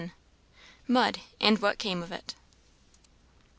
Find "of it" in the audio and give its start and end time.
2.01-2.33